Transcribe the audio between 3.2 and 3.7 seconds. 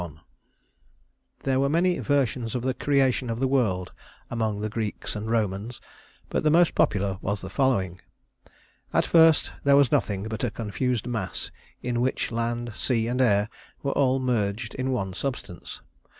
of the